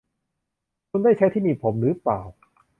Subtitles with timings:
[0.89, 2.19] คุณได้ใช้ที่หนีบผมหรือเปล่า?